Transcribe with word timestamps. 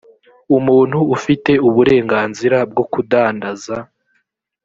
umuntu 0.57 0.97
ufite 1.15 1.51
uburenganzira 1.67 2.57
bwo 2.71 2.83
kudandaza 2.91 3.75